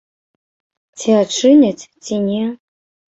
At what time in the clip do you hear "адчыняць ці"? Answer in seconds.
1.21-2.15